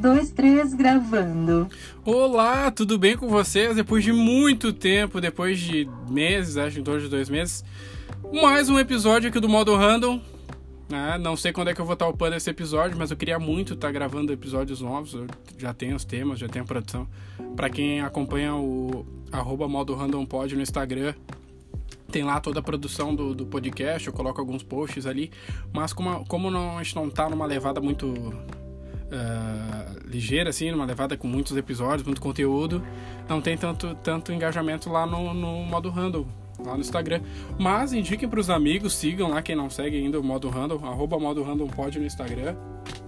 [0.00, 1.68] dois, três, gravando.
[2.06, 3.76] Olá, tudo bem com vocês?
[3.76, 7.62] Depois de muito tempo, depois de meses, acho em torno de dois meses,
[8.32, 10.18] mais um episódio aqui do Modo Random.
[10.90, 13.38] Ah, não sei quando é que eu vou estar upando esse episódio, mas eu queria
[13.38, 15.12] muito estar gravando episódios novos.
[15.12, 15.26] Eu
[15.58, 17.06] já tenho os temas, já tenho a produção.
[17.54, 21.14] Para quem acompanha o arroba Modo Random Pod no Instagram,
[22.10, 25.30] tem lá toda a produção do, do podcast, eu coloco alguns posts ali.
[25.74, 28.32] Mas como, como não, a gente não tá numa levada muito
[29.10, 32.82] uh, ligeira, assim, numa levada com muitos episódios, muito conteúdo,
[33.28, 36.26] não tem tanto, tanto engajamento lá no, no modo random,
[36.64, 37.20] lá no Instagram.
[37.58, 41.18] Mas indiquem para os amigos, sigam lá quem não segue ainda o modo random, arroba
[41.18, 42.54] modo pode no Instagram,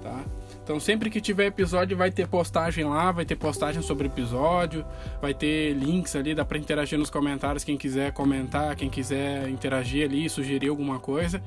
[0.02, 0.25] tá?
[0.62, 4.84] Então sempre que tiver episódio vai ter postagem lá, vai ter postagem sobre episódio,
[5.20, 10.09] vai ter links ali, dá para interagir nos comentários quem quiser comentar, quem quiser interagir
[10.09, 11.42] ali, sugerir alguma coisa,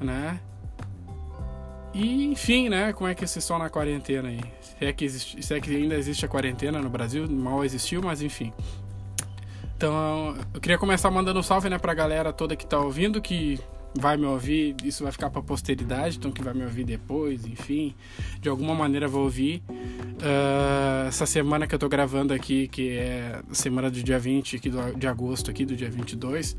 [0.00, 0.40] né?
[1.92, 2.92] E enfim, né?
[2.92, 4.40] Como é que vocês estão na quarentena aí?
[4.60, 8.00] Se é, que existe, se é que ainda existe a quarentena no Brasil, mal existiu,
[8.02, 8.52] mas enfim.
[9.76, 13.58] Então, eu queria começar mandando um salve, né, pra galera toda que tá ouvindo, que
[13.98, 17.94] vai me ouvir, isso vai ficar para posteridade, então que vai me ouvir depois, enfim,
[18.40, 19.62] de alguma maneira vou ouvir.
[19.70, 24.56] Uh, essa semana que eu tô gravando aqui, que é a semana do dia 20
[24.56, 26.56] aqui do, de agosto, aqui do dia 22,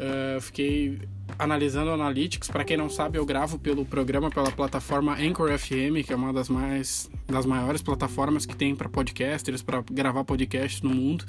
[0.00, 0.98] uh, fiquei
[1.38, 2.48] analisando analytics.
[2.48, 6.32] Para quem não sabe, eu gravo pelo programa, pela plataforma Anchor FM, que é uma
[6.32, 11.24] das mais das maiores plataformas que tem para podcasters, para gravar podcasts no mundo.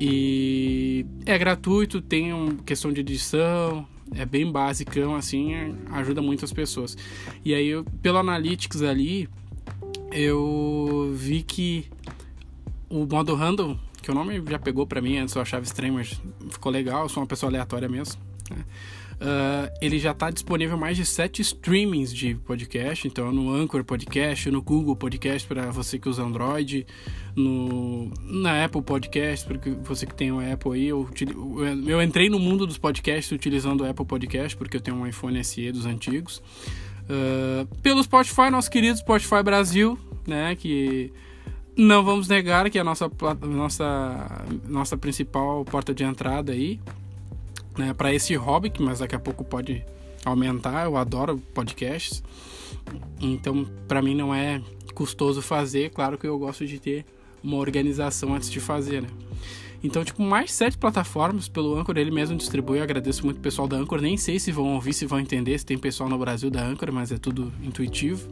[0.00, 6.52] E é gratuito, tem uma questão de edição, é bem basicão assim, é, ajuda muitas
[6.52, 6.96] pessoas.
[7.44, 9.28] E aí, eu, pelo Analytics ali,
[10.10, 11.86] eu vi que
[12.88, 13.78] o modo random,
[14.08, 17.10] que o nome já pegou para mim, antes eu achava estranho, mas ficou legal, eu
[17.10, 18.18] sou uma pessoa aleatória mesmo.
[18.50, 18.64] Né?
[19.20, 24.50] Uh, ele já está disponível mais de sete streamings de podcast, então no Anchor Podcast,
[24.50, 26.86] no Google Podcast para você que usa Android,
[27.36, 31.06] no, na Apple Podcast, porque você que tem o um Apple aí, eu,
[31.86, 35.44] eu, entrei no mundo dos podcasts utilizando o Apple Podcast, porque eu tenho um iPhone
[35.44, 36.42] SE dos antigos.
[37.10, 41.12] Uh, pelo Spotify, nosso querido Spotify Brasil, né, que
[41.78, 43.08] não vamos negar que a nossa,
[43.40, 46.80] nossa, nossa principal porta de entrada aí
[47.78, 49.84] né, para esse hobby, mas daqui a pouco pode
[50.24, 50.86] aumentar.
[50.86, 52.20] Eu adoro podcasts,
[53.20, 54.60] então para mim não é
[54.92, 55.90] custoso fazer.
[55.90, 57.06] Claro que eu gosto de ter
[57.44, 59.08] uma organização antes de fazer, né?
[59.80, 62.78] Então, tipo, mais sete plataformas pelo Anchor, ele mesmo distribui.
[62.78, 64.00] Eu agradeço muito o pessoal da Anchor.
[64.00, 66.90] Nem sei se vão ouvir, se vão entender, se tem pessoal no Brasil da Anchor,
[66.92, 68.28] mas é tudo intuitivo.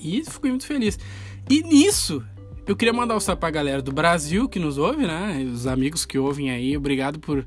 [0.00, 0.96] E fiquei muito feliz.
[1.50, 2.22] E nisso,
[2.66, 5.48] eu queria mandar um salve pra galera do Brasil que nos ouve, né?
[5.50, 6.76] Os amigos que ouvem aí.
[6.76, 7.42] Obrigado por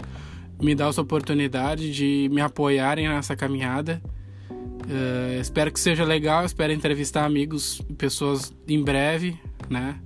[0.60, 4.02] me dar essa oportunidade de me apoiarem nessa caminhada.
[4.50, 9.40] Uh, espero que seja legal, espero entrevistar amigos e pessoas em breve,
[9.70, 10.00] né?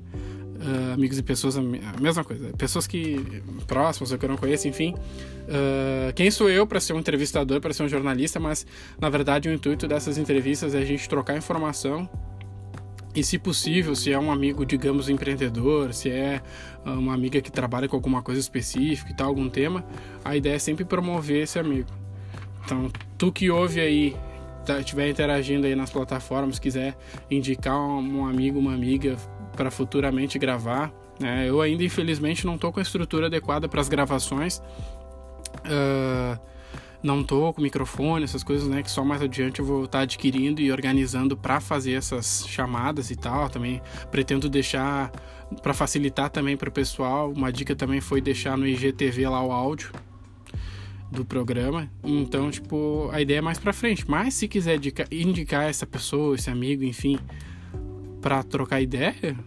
[0.58, 1.62] Uh, amigos e pessoas, a
[2.02, 2.52] mesma coisa.
[2.58, 4.94] Pessoas que próximas ou que eu não conheço, enfim.
[4.94, 8.68] Uh, quem sou eu para ser um entrevistador, para ser um jornalista, mas
[9.00, 12.10] na verdade o intuito dessas entrevistas é a gente trocar informação
[13.16, 16.42] e, se possível, se é um amigo, digamos, empreendedor, se é
[16.84, 19.86] ah, uma amiga que trabalha com alguma coisa específica e tal, algum tema,
[20.24, 21.90] a ideia é sempre promover esse amigo.
[22.66, 24.16] Então, tu que ouve aí,
[24.66, 26.98] tá, estiver interagindo aí nas plataformas, quiser
[27.32, 29.16] indicar um amigo, uma amiga
[29.56, 31.48] para futuramente gravar, né?
[31.48, 34.62] eu ainda infelizmente não estou com a estrutura adequada para as gravações.
[35.64, 36.38] Uh,
[37.06, 38.82] não tô com microfone, essas coisas, né?
[38.82, 43.12] Que só mais adiante eu vou estar tá adquirindo e organizando para fazer essas chamadas
[43.12, 43.48] e tal.
[43.48, 45.12] Também pretendo deixar
[45.62, 47.32] para facilitar também para o pessoal.
[47.32, 49.92] Uma dica também foi deixar no IGTV lá o áudio
[51.12, 51.90] do programa.
[52.04, 54.04] Então, tipo, a ideia é mais para frente.
[54.10, 54.80] Mas se quiser
[55.12, 57.20] indicar, essa pessoa, esse amigo, enfim,
[58.20, 59.38] para trocar ideia,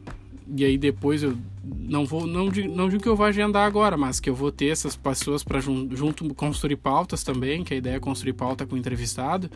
[0.56, 4.20] e aí depois eu não vou não, não digo que eu vou agendar agora, mas
[4.20, 7.96] que eu vou ter essas pessoas para junto, junto construir pautas também, que a ideia
[7.96, 9.50] é construir pauta com o entrevistado.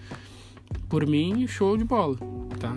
[0.89, 2.17] Por mim, show de bola,
[2.59, 2.77] tá?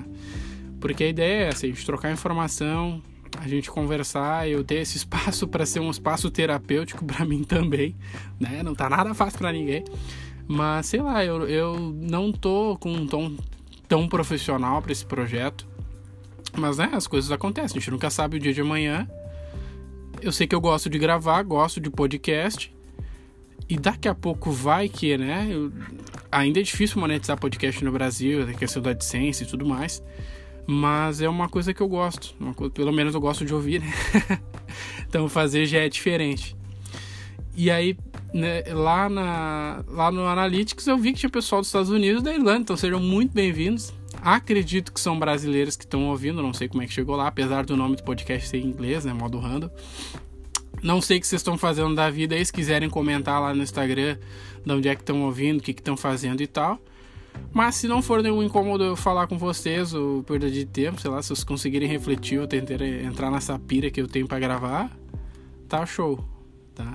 [0.79, 3.01] Porque a ideia é essa, a gente trocar informação,
[3.39, 7.95] a gente conversar, eu ter esse espaço para ser um espaço terapêutico para mim também,
[8.39, 8.61] né?
[8.63, 9.83] Não tá nada fácil para ninguém.
[10.47, 13.35] Mas sei lá, eu, eu não tô com um tom
[13.87, 15.74] tão profissional para esse projeto
[16.57, 19.07] mas, né, as coisas acontecem, a gente nunca sabe o dia de amanhã.
[20.21, 22.73] Eu sei que eu gosto de gravar, gosto de podcast.
[23.67, 25.47] E daqui a pouco vai que, né?
[25.49, 25.71] Eu...
[26.31, 30.03] ainda é difícil monetizar podcast no Brasil, a questão da AdSense e tudo mais.
[30.67, 32.35] Mas é uma coisa que eu gosto.
[32.55, 33.91] Coisa, pelo menos eu gosto de ouvir, né?
[35.07, 36.55] então fazer já é diferente.
[37.55, 37.97] E aí,
[38.33, 42.25] né, lá, na, lá no Analytics eu vi que tinha pessoal dos Estados Unidos e
[42.25, 43.93] da Irlanda, então sejam muito bem-vindos
[44.25, 47.63] Acredito que são brasileiros que estão ouvindo, não sei como é que chegou lá, apesar
[47.63, 49.13] do nome do podcast ser em inglês, né?
[49.13, 49.69] Modo random.
[50.81, 53.61] Não sei o que vocês estão fazendo da vida aí, se quiserem comentar lá no
[53.61, 54.17] Instagram
[54.65, 56.81] de onde é que estão ouvindo, o que estão fazendo e tal.
[57.53, 61.11] Mas se não for nenhum incômodo eu falar com vocês, ou perda de tempo, sei
[61.11, 64.89] lá, se vocês conseguirem refletir ou tentarem entrar nessa pira que eu tenho para gravar,
[65.69, 66.25] tá show,
[66.73, 66.91] tá?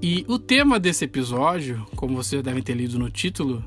[0.00, 3.62] E o tema desse episódio, como vocês devem ter lido no título,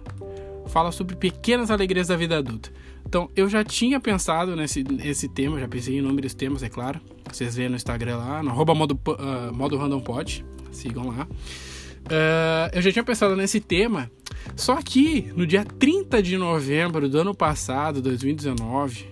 [0.68, 2.72] fala sobre pequenas alegrias da vida adulta.
[3.06, 7.00] Então, eu já tinha pensado nesse, nesse tema, já pensei em inúmeros temas, é claro.
[7.32, 11.26] Vocês veem no Instagram lá, no arroba modo, uh, modo random pod, sigam lá.
[12.08, 14.12] Uh, eu já tinha pensado nesse tema,
[14.56, 19.08] só que no dia 30 de novembro do ano passado, 2019,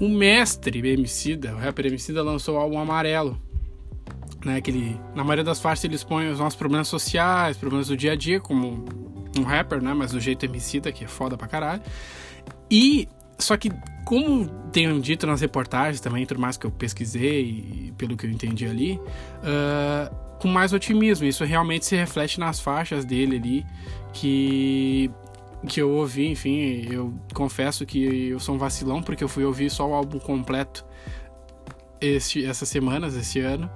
[0.00, 3.40] o mestre Emicida, o rapper Emicida, lançou o álbum Amarelo.
[4.44, 7.96] Né, que ele, na maioria das faixas ele expõe os nossos problemas sociais, problemas do
[7.96, 8.84] dia a dia, como
[9.38, 9.94] um rapper, né?
[9.94, 11.82] Mas do jeito Emicida, que é foda pra caralho.
[12.70, 13.08] E,
[13.38, 13.70] só que,
[14.04, 18.30] como tenho dito nas reportagens também, tudo mais que eu pesquisei e pelo que eu
[18.30, 19.00] entendi ali,
[19.42, 21.26] uh, com mais otimismo.
[21.26, 23.66] Isso realmente se reflete nas faixas dele ali,
[24.12, 25.10] que
[25.66, 29.68] que eu ouvi, enfim, eu confesso que eu sou um vacilão porque eu fui ouvir
[29.70, 30.86] só o álbum completo
[32.00, 33.68] este, essas semanas, esse ano,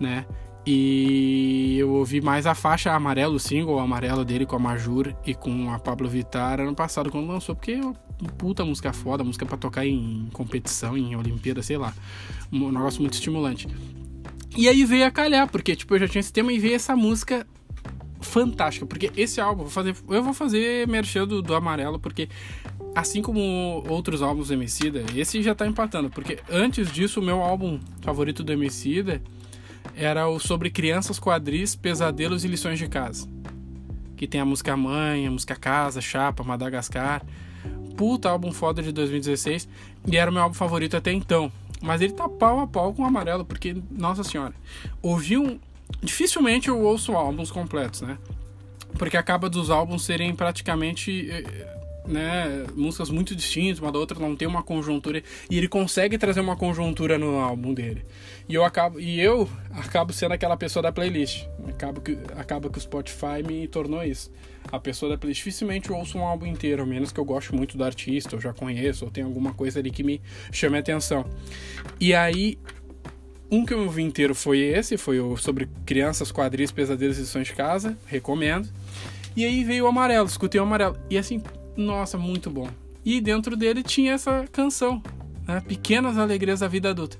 [0.00, 0.24] né?
[0.66, 5.32] E eu ouvi mais a faixa amarelo, o single amarelo dele com a Majur e
[5.32, 7.94] com a Pablo Vittar ano passado quando lançou, porque é uma
[8.36, 11.94] puta música foda, música para tocar em competição, em Olimpíada, sei lá.
[12.52, 13.68] Um negócio muito estimulante.
[14.56, 16.96] E aí veio a calhar, porque tipo, eu já tinha esse tema e veio essa
[16.96, 17.46] música
[18.20, 22.28] fantástica, porque esse álbum, vou fazer, eu vou fazer merchan do, do Amarelo, porque
[22.92, 27.40] assim como outros álbuns do Emicida, esse já tá empatando, porque antes disso o meu
[27.40, 29.22] álbum favorito do Emicida
[29.96, 33.26] era o sobre crianças, quadris, pesadelos e lições de casa.
[34.14, 37.22] Que tem a música Mãe, a música Casa, Chapa, Madagascar.
[37.96, 39.66] Puta álbum foda de 2016
[40.06, 41.50] e era o meu álbum favorito até então.
[41.80, 44.54] Mas ele tá pau a pau com o amarelo, porque, nossa senhora,
[45.00, 45.58] ouvi um,
[46.02, 48.18] dificilmente eu ouço álbuns completos, né?
[48.98, 51.75] Porque acaba dos álbuns serem praticamente eh,
[52.06, 56.40] né, músicas muito distintas, uma da outra não tem uma conjuntura e ele consegue trazer
[56.40, 58.04] uma conjuntura no álbum dele.
[58.48, 61.46] E eu acabo e eu acabo sendo aquela pessoa da playlist.
[61.68, 64.30] Acaba que acaba que o Spotify me tornou isso.
[64.70, 67.76] A pessoa da playlist dificilmente ouço um álbum inteiro, a menos que eu goste muito
[67.76, 70.20] do artista, eu já conheço, ou tem alguma coisa ali que me
[70.52, 71.24] chame a atenção.
[72.00, 72.58] E aí
[73.50, 77.46] um que eu ouvi inteiro foi esse, foi o sobre crianças, quadris, pesadelos e lições
[77.46, 78.68] de casa, recomendo.
[79.36, 80.96] E aí veio o amarelo, escutei o amarelo.
[81.10, 81.42] E assim,
[81.76, 82.68] nossa, muito bom.
[83.04, 85.02] E dentro dele tinha essa canção,
[85.46, 85.60] né?
[85.60, 87.18] Pequenas Alegrias da Vida Adulta.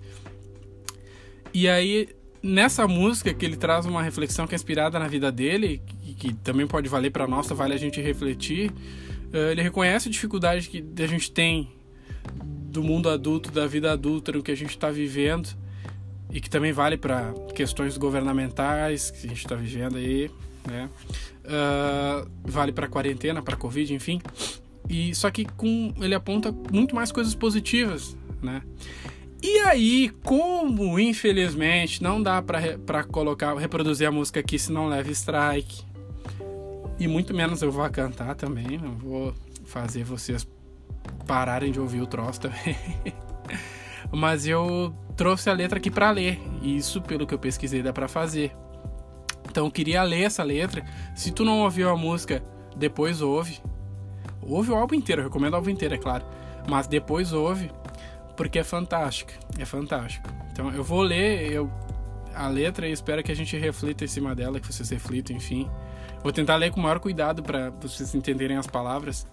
[1.55, 2.09] E aí,
[2.43, 6.35] nessa música que ele traz uma reflexão que é inspirada na vida dele, que, que
[6.35, 8.71] também pode valer para nossa, vale a gente refletir.
[9.33, 11.69] Uh, ele reconhece a dificuldade que a gente tem
[12.77, 15.49] do mundo adulto, da vida adulta, no que a gente está vivendo
[16.31, 20.31] e que também vale para questões governamentais que a gente está vivendo aí,
[20.69, 20.89] né?
[21.45, 24.21] Uh, vale para quarentena, para covid, enfim.
[24.89, 28.63] E só que com ele aponta muito mais coisas positivas, né?
[29.43, 35.11] E aí, como infelizmente não dá para colocar, reproduzir a música aqui se não leva
[35.11, 35.85] strike,
[36.99, 39.35] e muito menos eu vou cantar também, não vou
[39.67, 40.49] fazer vocês
[41.27, 42.77] pararem de ouvir o troço também.
[44.11, 46.41] Mas eu trouxe a letra aqui para ler.
[46.63, 48.53] E isso, pelo que eu pesquisei, dá para fazer.
[49.57, 50.85] Então queria ler essa letra.
[51.15, 52.45] Se tu não ouviu a música,
[52.77, 53.59] depois ouve.
[54.43, 56.27] Ouve o álbum inteiro, eu recomendo o álbum inteiro, é claro.
[56.69, 57.71] Mas depois ouve,
[58.37, 59.33] porque é fantástico.
[59.59, 60.29] É fantástico.
[60.53, 61.71] Então eu vou ler eu,
[62.35, 65.71] a letra e espero que a gente reflita em cima dela, que vocês reflitam, enfim.
[66.23, 69.27] Vou tentar ler com o maior cuidado para vocês entenderem as palavras.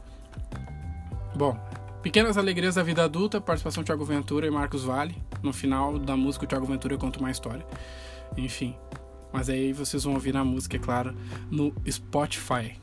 [1.36, 1.60] Bom,
[2.01, 5.22] Pequenas Alegrias da Vida Adulta, participação de Thiago Ventura e Marcos Vale.
[5.42, 7.65] No final da música, o Thiago Ventura conta uma história.
[8.38, 8.74] Enfim.
[9.34, 11.16] Mas aí vocês vão ouvir na música, é claro,
[11.50, 12.75] no Spotify.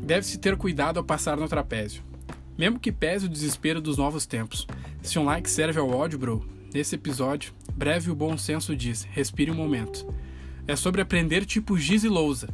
[0.00, 2.02] Deve-se ter cuidado ao passar no trapézio.
[2.56, 4.68] Mesmo que pese o desespero dos novos tempos.
[5.02, 9.50] Se um like serve ao ódio, bro, nesse episódio, breve o bom senso diz: respire
[9.50, 10.06] um momento.
[10.68, 12.48] É sobre aprender tipo Giz e Lousa.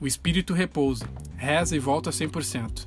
[0.00, 2.86] O espírito repousa, reza e volta a 100%.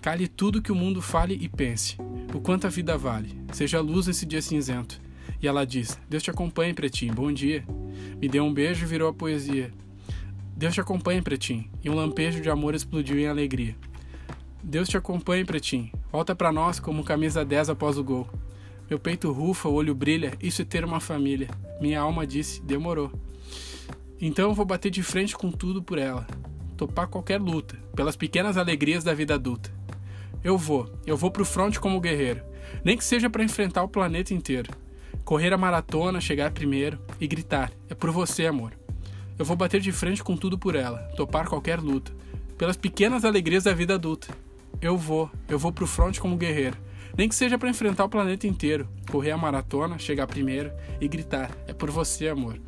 [0.00, 1.96] Cale tudo que o mundo fale e pense.
[2.32, 3.36] O quanto a vida vale.
[3.52, 5.00] Seja luz nesse dia cinzento.
[5.42, 7.14] E ela diz: Deus te acompanhe, pretinho.
[7.14, 7.64] Bom dia.
[8.20, 9.72] Me deu um beijo e virou a poesia.
[10.56, 11.70] Deus te acompanhe, pretinho.
[11.82, 13.74] E um lampejo de amor explodiu em alegria.
[14.62, 15.90] Deus te acompanhe, pretinho.
[16.12, 18.28] Volta para nós como camisa 10 após o gol.
[18.88, 20.34] Meu peito rufa, o olho brilha.
[20.42, 21.48] Isso é ter uma família.
[21.80, 23.10] Minha alma disse: demorou.
[24.20, 26.26] Então vou bater de frente com tudo por ela.
[26.76, 29.72] Topar qualquer luta, pelas pequenas alegrias da vida adulta.
[30.44, 30.92] Eu vou.
[31.06, 32.42] Eu vou pro front como guerreiro.
[32.84, 34.70] Nem que seja para enfrentar o planeta inteiro.
[35.30, 38.72] Correr a maratona, chegar primeiro e gritar: É por você, amor.
[39.38, 42.10] Eu vou bater de frente com tudo por ela, topar qualquer luta,
[42.58, 44.26] pelas pequenas alegrias da vida adulta.
[44.82, 46.76] Eu vou, eu vou pro front como guerreiro.
[47.16, 51.52] Nem que seja para enfrentar o planeta inteiro, correr a maratona, chegar primeiro e gritar:
[51.68, 52.60] É por você, amor.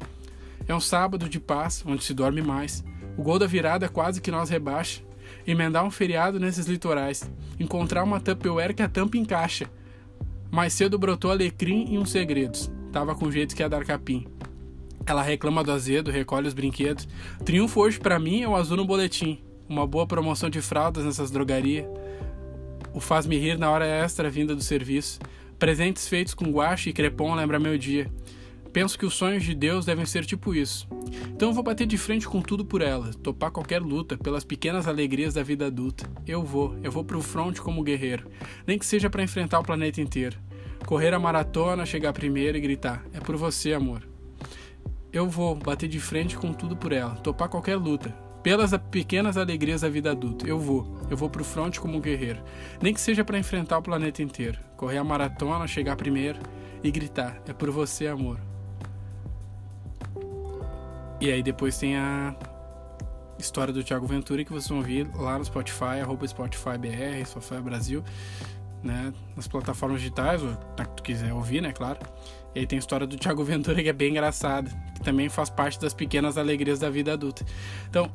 [0.69, 2.85] É um sábado de paz, onde se dorme mais.
[3.17, 5.03] O gol da virada quase que nós rebaixa.
[5.45, 7.29] Emendar um feriado nesses litorais.
[7.59, 9.69] Encontrar uma Tupperware que a tampa encaixa.
[10.53, 12.71] Mais cedo brotou alecrim e uns segredos.
[12.93, 14.27] Tava com jeito que ia dar capim.
[15.07, 17.09] Ela reclama do azedo, recolhe os brinquedos.
[17.43, 19.43] Triunfo hoje para mim é o azul no boletim.
[19.67, 21.87] Uma boa promoção de fraldas nessas drogarias.
[22.93, 25.21] O faz-me rir na hora extra vinda do serviço.
[25.59, 28.11] Presentes feitos com guache e crepom lembra meu dia.
[28.73, 30.89] Penso que os sonhos de Deus devem ser tipo isso.
[31.29, 34.89] Então eu vou bater de frente com tudo por ela, topar qualquer luta, pelas pequenas
[34.89, 36.11] alegrias da vida adulta.
[36.27, 38.31] Eu vou, eu vou pro front como guerreiro,
[38.67, 40.39] nem que seja para enfrentar o planeta inteiro.
[40.87, 44.09] Correr a maratona, chegar primeiro e gritar: É por você, amor.
[45.13, 48.09] Eu vou bater de frente com tudo por ela, topar qualquer luta,
[48.43, 50.49] pelas pequenas alegrias da vida adulta.
[50.49, 52.43] Eu vou, eu vou pro front como guerreiro,
[52.81, 54.59] nem que seja para enfrentar o planeta inteiro.
[54.79, 56.39] Correr a maratona, chegar primeiro
[56.83, 58.52] e gritar: É por você, amor.
[61.23, 62.35] E aí depois tem a
[63.39, 67.61] história do Thiago Ventura que vocês vão ouvir lá no Spotify, arroba Spotify BR, Spotify
[67.61, 68.03] Brasil,
[68.83, 69.15] né?
[69.37, 72.01] Nas plataformas digitais, ou tá que tu quiser ouvir, né, claro.
[72.53, 75.49] E aí tem a história do Thiago Ventura que é bem engraçada, que também faz
[75.49, 77.47] parte das pequenas alegrias da vida adulta.
[77.89, 78.11] Então,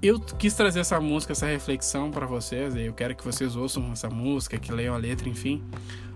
[0.00, 4.08] eu quis trazer essa música, essa reflexão para vocês, eu quero que vocês ouçam essa
[4.08, 5.60] música, que leiam a letra, enfim,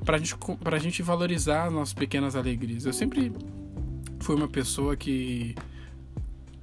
[0.04, 2.84] pra gente, pra gente valorizar as nossas pequenas alegrias.
[2.84, 3.32] Eu sempre
[4.20, 5.54] fui uma pessoa que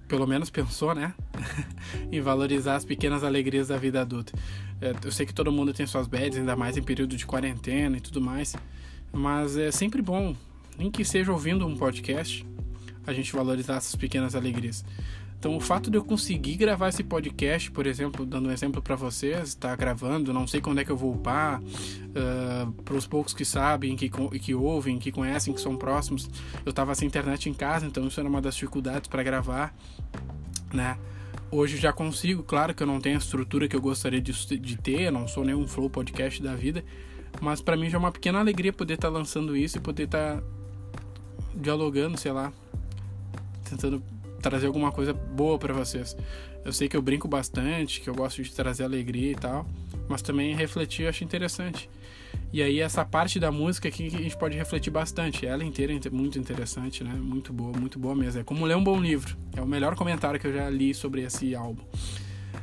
[0.08, 1.14] pelo menos pensou, né?
[2.12, 4.34] em valorizar as pequenas alegrias da vida adulta.
[4.82, 7.98] É, eu sei que todo mundo tem suas bads, ainda mais em período de quarentena
[7.98, 8.56] e tudo mais,
[9.12, 10.36] mas é sempre bom,
[10.78, 12.46] nem que seja ouvindo um podcast,
[13.08, 14.84] a gente valorizar essas pequenas alegrias.
[15.38, 18.96] Então, o fato de eu conseguir gravar esse podcast, por exemplo, dando um exemplo para
[18.96, 23.34] vocês, tá gravando, não sei quando é que eu vou upar, uh, para os poucos
[23.34, 26.30] que sabem, que, que ouvem, que conhecem, que são próximos,
[26.66, 29.76] eu tava sem internet em casa, então isso era uma das dificuldades para gravar,
[30.74, 30.98] né?
[31.52, 34.78] Hoje já consigo, claro que eu não tenho a estrutura que eu gostaria de, de
[34.78, 36.84] ter, não sou nenhum flow podcast da vida,
[37.40, 40.04] mas para mim já é uma pequena alegria poder estar tá lançando isso e poder
[40.04, 40.44] estar tá
[41.56, 42.52] dialogando, sei lá,
[43.70, 44.02] tentando
[44.50, 46.16] trazer alguma coisa boa para vocês.
[46.64, 49.66] Eu sei que eu brinco bastante, que eu gosto de trazer alegria e tal,
[50.08, 51.90] mas também refletir eu acho interessante.
[52.54, 55.48] E aí essa parte da música aqui que a gente pode refletir bastante.
[55.48, 57.12] Ela inteira é muito interessante, né?
[57.12, 58.40] Muito boa, muito boa mesmo.
[58.40, 59.36] É como ler um bom livro.
[59.56, 61.84] É o melhor comentário que eu já li sobre esse álbum.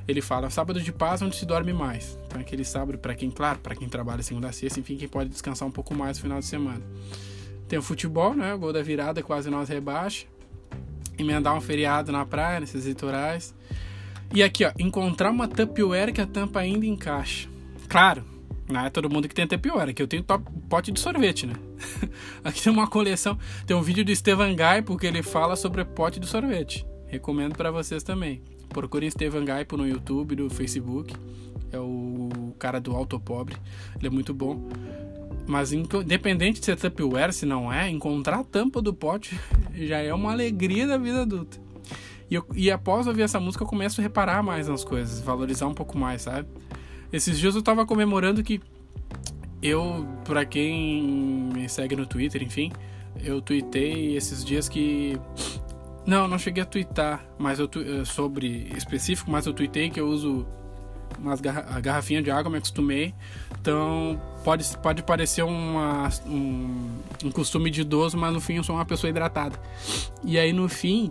[0.06, 2.16] Ele fala sábado de paz onde se dorme mais.
[2.26, 5.08] Então é aquele sábado para quem, claro, para quem trabalha segunda a sexta, enfim, quem
[5.08, 6.82] pode descansar um pouco mais no final de semana.
[7.68, 8.54] Tem o futebol, né?
[8.54, 10.31] O gol da virada quase nós rebaixa
[11.18, 13.54] emendar um feriado na praia, nesses litorais.
[14.34, 17.48] E aqui, ó, encontrar uma Tupperware que a tampa ainda encaixa.
[17.88, 18.24] Claro,
[18.68, 21.54] não é todo mundo que tem Tupperware, aqui eu tenho top, pote de sorvete, né?
[22.42, 26.18] aqui tem uma coleção, tem um vídeo do Estevan Gaipo que ele fala sobre pote
[26.18, 26.86] de sorvete.
[27.06, 28.42] Recomendo para vocês também.
[28.70, 31.14] Procurem Estevan Gaipo no YouTube, no Facebook.
[31.70, 33.56] É o cara do Alto Pobre.
[33.98, 34.66] Ele é muito bom.
[35.46, 39.38] Mas independente de ser Tupperware, se não é, encontrar a tampa do pote
[39.74, 41.58] já é uma alegria da vida adulta.
[42.30, 45.66] E, eu, e após ouvir essa música, eu começo a reparar mais nas coisas, valorizar
[45.66, 46.48] um pouco mais, sabe?
[47.12, 48.60] Esses dias eu tava comemorando que
[49.62, 52.72] eu, pra quem me segue no Twitter, enfim,
[53.22, 55.18] eu tuitei esses dias que.
[56.06, 60.08] Não, não cheguei a twittar mas eu, eh, sobre específico, mas eu tuitei que eu
[60.08, 60.46] uso
[61.22, 63.14] umas garra garrafinha de água, me acostumei.
[63.60, 66.90] Então pode, pode parecer uma, um,
[67.24, 69.58] um costume de idoso, mas no fim eu sou uma pessoa hidratada.
[70.24, 71.10] E aí no fim,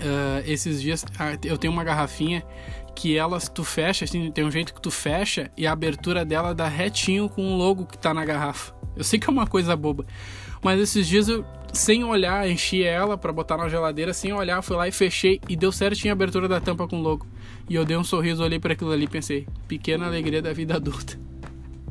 [0.00, 1.04] uh, esses dias
[1.44, 2.42] eu tenho uma garrafinha
[2.94, 6.54] que ela, tu fecha, assim, tem um jeito que tu fecha e a abertura dela
[6.54, 8.72] dá retinho com o logo que tá na garrafa.
[8.96, 10.06] Eu sei que é uma coisa boba,
[10.62, 14.76] mas esses dias eu, sem olhar, enchi ela para botar na geladeira, sem olhar, fui
[14.76, 17.26] lá e fechei e deu certinho a abertura da tampa com o logo.
[17.68, 20.76] E eu dei um sorriso, olhei para aquilo ali e pensei: pequena alegria da vida
[20.76, 21.18] adulta.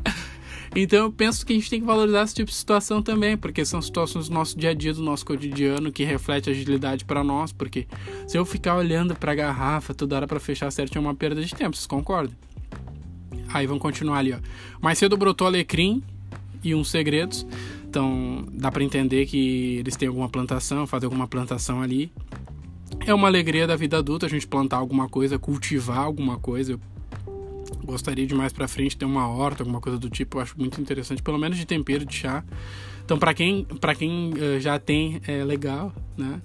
[0.75, 3.65] então eu penso que a gente tem que valorizar esse tipo de situação também, porque
[3.65, 7.51] são situações do nosso dia a dia, do nosso cotidiano, que reflete agilidade para nós.
[7.51, 7.87] Porque
[8.27, 11.43] se eu ficar olhando para a garrafa toda hora para fechar certo é uma perda
[11.43, 12.35] de tempo, vocês concordam?
[13.53, 14.37] Aí vamos continuar ali, ó.
[14.81, 16.03] Mais cedo brotou alecrim
[16.63, 17.45] e uns segredos.
[17.87, 22.11] Então dá para entender que eles têm alguma plantação, fazer alguma plantação ali.
[23.05, 26.79] É uma alegria da vida adulta a gente plantar alguma coisa, cultivar alguma coisa.
[27.83, 30.79] Gostaria de mais para frente ter uma horta, alguma coisa do tipo, eu acho muito
[30.79, 32.45] interessante, pelo menos de tempero de chá.
[33.03, 36.41] Então, para quem, pra quem uh, já tem, é legal, né?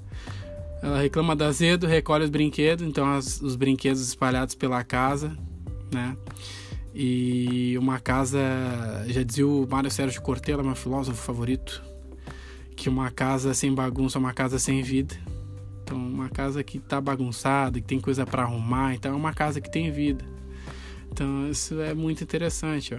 [0.83, 5.39] Ela reclama do azedo, recolhe os brinquedos, então as, os brinquedos espalhados pela casa,
[5.93, 6.17] né?
[6.93, 8.41] E uma casa,
[9.07, 11.81] já dizia o Mário Sérgio Cortella, meu filósofo favorito,
[12.75, 15.15] que uma casa sem bagunça é uma casa sem vida.
[15.89, 19.59] Então, uma casa que tá bagunçada, que tem coisa para arrumar, então é uma casa
[19.59, 20.23] que tem vida.
[21.11, 22.99] Então, isso é muito interessante, ó.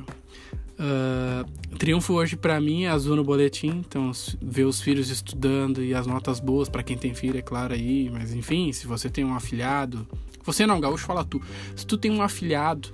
[0.82, 5.94] Uh, triunfo hoje para mim é azul no boletim, então ver os filhos estudando e
[5.94, 9.26] as notas boas para quem tem filho, é claro aí, mas enfim, se você tem
[9.26, 10.08] um afilhado,
[10.44, 11.40] você não, gaúcho fala tu.
[11.76, 12.90] Se tu tem um afilhado,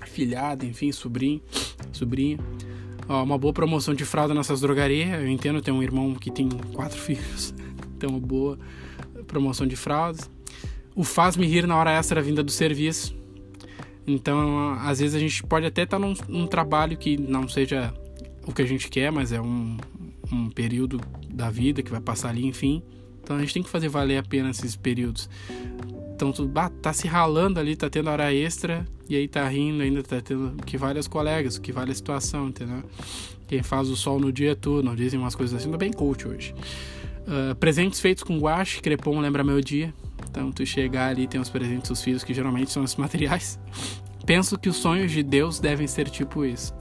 [0.00, 1.40] afilhado, enfim, sobrinho,
[1.90, 2.38] sobrinha,
[3.08, 5.22] uma boa promoção de fralda nessas drogarias.
[5.22, 7.54] Eu entendo, tem um irmão que tem quatro filhos,
[8.00, 8.58] então uma boa
[9.26, 10.30] promoção de fraldas.
[10.96, 13.14] O faz-me rir na hora extra vinda do serviço.
[14.06, 17.94] Então, às vezes a gente pode até estar tá num, num, trabalho que não seja
[18.46, 19.76] o que a gente quer, mas é um,
[20.32, 22.82] um período da vida que vai passar ali, enfim.
[23.22, 25.28] Então a gente tem que fazer valer a pena esses períodos.
[26.14, 26.50] Então tu
[26.82, 30.56] tá se ralando ali, tá tendo hora extra, e aí tá rindo, ainda tá tendo
[30.64, 32.82] que vale os colegas, que vale a situação, entendeu?
[33.46, 36.28] Quem faz o sol no dia todo, não dizem umas coisas assim, tô bem coach
[36.28, 36.54] hoje.
[37.26, 39.94] Uh, presentes feitos com guache, crepom lembra meu dia.
[40.28, 43.58] Então tu chegar ali tem os presentes dos filhos, que geralmente são os materiais.
[44.26, 46.74] Penso que os sonhos de Deus devem ser tipo isso.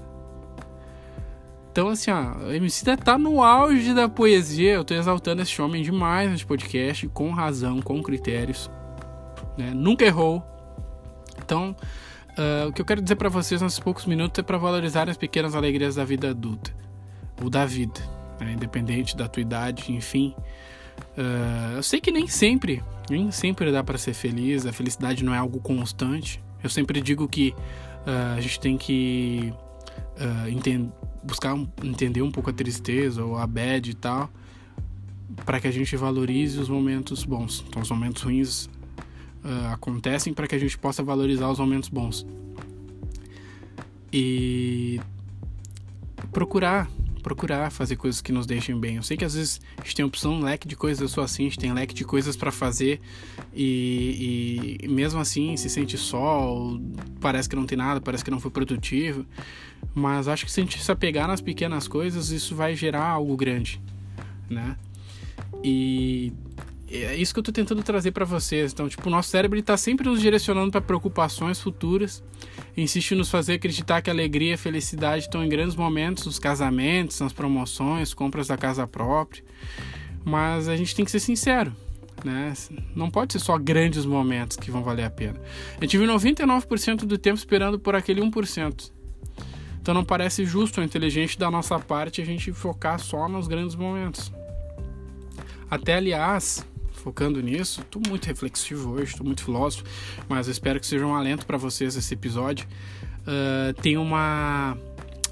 [1.72, 4.74] Então, assim, ó, MC tá no auge da poesia.
[4.74, 8.70] Eu tô exaltando esse homem demais nesse podcast, com razão, com critérios.
[9.58, 9.72] Né?
[9.74, 10.44] Nunca errou.
[11.38, 11.76] Então,
[12.38, 15.18] uh, o que eu quero dizer para vocês nesses poucos minutos é para valorizar as
[15.18, 16.72] pequenas alegrias da vida adulta,
[17.42, 18.00] ou da vida,
[18.40, 18.54] né?
[18.54, 20.36] independente da tua idade, enfim.
[21.18, 24.66] Uh, eu sei que nem sempre, nem sempre dá para ser feliz.
[24.66, 26.42] A felicidade não é algo constante.
[26.64, 27.54] Eu sempre digo que
[28.06, 29.54] uh, a gente tem que
[30.20, 30.92] uh, entend
[31.24, 34.30] buscar um, entender um pouco a tristeza ou a bad e tal,
[35.46, 37.64] para que a gente valorize os momentos bons.
[37.68, 38.66] Então, os momentos ruins
[39.44, 42.26] uh, acontecem para que a gente possa valorizar os momentos bons.
[44.12, 45.00] E
[46.32, 48.96] procurar procurar fazer coisas que nos deixem bem.
[48.96, 51.24] Eu sei que às vezes a gente tem opção, um leque de coisas, eu sou
[51.24, 53.00] assim, a gente tem leque de coisas para fazer
[53.54, 56.78] e, e, mesmo assim se sente só,
[57.20, 59.26] parece que não tem nada, parece que não foi produtivo.
[59.94, 63.36] Mas acho que se a gente se apegar nas pequenas coisas, isso vai gerar algo
[63.36, 63.82] grande,
[64.50, 64.76] né?
[65.64, 66.34] E
[66.92, 68.74] é isso que eu tô tentando trazer para vocês.
[68.74, 72.24] Então, tipo, o nosso cérebro está sempre nos direcionando para preocupações futuras,
[72.76, 76.26] insiste em nos fazer acreditar que a alegria e a felicidade estão em grandes momentos,
[76.26, 79.44] nos casamentos, nas promoções, compras da casa própria.
[80.26, 81.76] Mas a gente tem que ser sincero,
[82.24, 82.54] né?
[82.96, 85.40] Não pode ser só grandes momentos que vão valer a pena.
[85.78, 88.92] A gente vive 99% do tempo esperando por aquele 1%.
[89.82, 93.76] Então não parece justo ou inteligente da nossa parte a gente focar só nos grandes
[93.76, 94.32] momentos.
[95.70, 96.66] Até aliás,
[97.00, 97.82] focando nisso.
[97.82, 99.84] Estou muito reflexivo hoje, estou muito filósofo,
[100.28, 102.68] mas espero que seja um alento para vocês esse episódio.
[103.22, 104.78] Uh, tem uma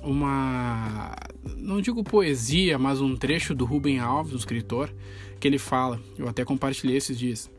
[0.02, 1.16] uma
[1.58, 4.94] não digo poesia, mas um trecho do Rubem Alves, um escritor,
[5.40, 7.50] que ele fala, eu até compartilhei esses dias.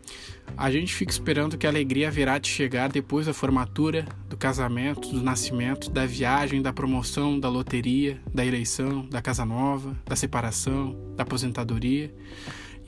[0.57, 5.11] A gente fica esperando que a alegria virá de chegar depois da formatura, do casamento,
[5.11, 10.97] do nascimento, da viagem, da promoção, da loteria, da eleição, da casa nova, da separação,
[11.16, 12.12] da aposentadoria.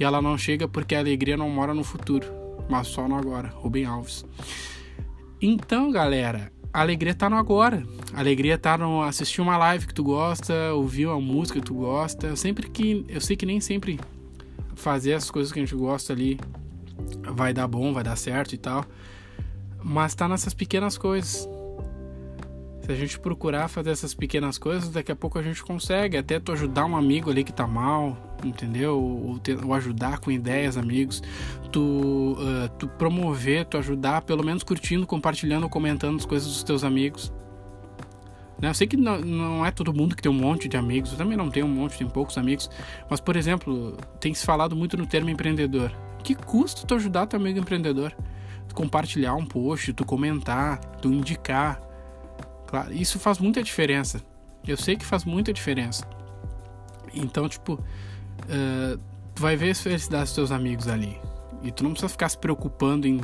[0.01, 2.27] E ela não chega porque a alegria não mora no futuro,
[2.71, 3.49] mas só no agora.
[3.49, 4.25] Rubem Alves.
[5.43, 7.87] Então, galera, a alegria tá no agora.
[8.15, 11.75] A alegria tá no assistir uma live que tu gosta, ouvir uma música que tu
[11.75, 12.35] gosta.
[12.35, 13.05] Sempre que.
[13.09, 14.01] Eu sei que nem sempre
[14.75, 16.41] fazer as coisas que a gente gosta ali
[17.35, 18.87] vai dar bom, vai dar certo e tal.
[19.85, 21.47] Mas tá nessas pequenas coisas.
[22.91, 26.17] Se a gente procurar fazer essas pequenas coisas, daqui a pouco a gente consegue.
[26.17, 29.01] Até tu ajudar um amigo ali que tá mal, entendeu?
[29.01, 31.23] Ou, te, ou ajudar com ideias, amigos.
[31.71, 36.83] Tu, uh, tu promover, tu ajudar, pelo menos curtindo, compartilhando, comentando as coisas dos teus
[36.83, 37.33] amigos.
[38.61, 38.71] Né?
[38.71, 41.13] Eu sei que não, não é todo mundo que tem um monte de amigos.
[41.13, 42.69] Eu também não tenho um monte, tenho poucos amigos.
[43.09, 45.93] Mas, por exemplo, tem se falado muito no termo empreendedor.
[46.25, 48.13] Que custa tu ajudar teu amigo empreendedor?
[48.67, 51.89] Tu compartilhar um post, tu comentar, tu indicar
[52.71, 54.23] Claro, isso faz muita diferença.
[54.65, 56.09] Eu sei que faz muita diferença.
[57.13, 59.01] Então, tipo, uh,
[59.35, 61.21] tu vai ver a felicidade dos teus amigos ali.
[61.65, 63.21] E tu não precisa ficar se preocupando em,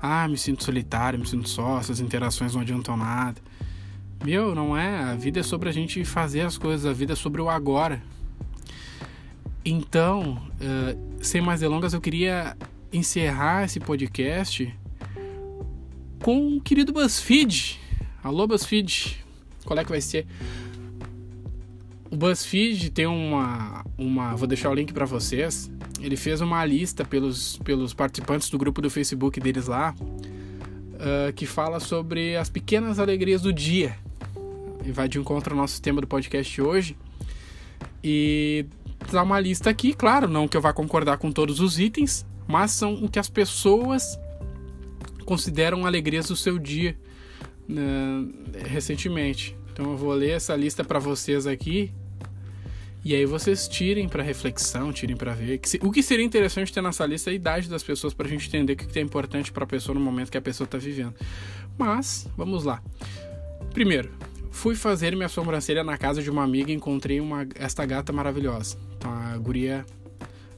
[0.00, 3.40] ah, me sinto solitário, me sinto só, essas interações não adiantam nada.
[4.22, 4.98] Meu, não é.
[5.04, 8.02] A vida é sobre a gente fazer as coisas, a vida é sobre o agora.
[9.64, 12.54] Então, uh, sem mais delongas, eu queria
[12.92, 14.70] encerrar esse podcast
[16.22, 17.80] com o querido BuzzFeed
[18.24, 19.16] Alô, BuzzFeed,
[19.64, 20.28] qual é que vai ser?
[22.08, 25.68] O BuzzFeed tem uma, uma vou deixar o link para vocês.
[26.00, 31.46] Ele fez uma lista pelos, pelos participantes do grupo do Facebook deles lá, uh, que
[31.46, 33.96] fala sobre as pequenas alegrias do dia.
[34.84, 36.96] E vai de encontro ao nosso tema do podcast hoje.
[38.04, 38.66] E
[39.10, 42.70] dá uma lista aqui, claro, não que eu vá concordar com todos os itens, mas
[42.70, 44.16] são o que as pessoas
[45.24, 46.96] consideram alegrias do seu dia
[47.68, 48.26] né,
[48.68, 49.56] recentemente.
[49.72, 51.92] Então eu vou ler essa lista para vocês aqui
[53.04, 55.60] e aí vocês tirem para reflexão, tirem para ver.
[55.80, 58.46] O que seria interessante ter nessa lista é a idade das pessoas para a gente
[58.46, 61.14] entender o que é importante para a pessoa no momento que a pessoa está vivendo.
[61.76, 62.80] Mas, vamos lá.
[63.72, 64.12] Primeiro,
[64.52, 68.76] fui fazer minha sobrancelha na casa de uma amiga e encontrei uma, esta gata maravilhosa.
[68.96, 69.84] Então a guria